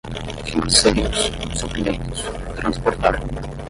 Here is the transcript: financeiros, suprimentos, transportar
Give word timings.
financeiros, 0.47 1.19
suprimentos, 1.55 2.19
transportar 2.55 3.15